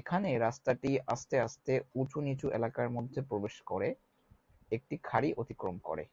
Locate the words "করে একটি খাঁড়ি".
3.70-5.30